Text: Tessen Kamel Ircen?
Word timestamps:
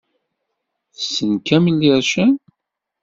Tessen 0.95 1.31
Kamel 1.47 1.77
Ircen? 1.91 2.31